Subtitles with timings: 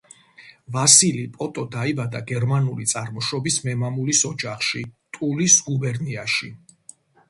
[0.77, 4.87] ვასილი პოტო დაიბადა გერმანული წარმოშობის მემამულის ოჯახში
[5.21, 6.57] ტულის გუბერნიაში.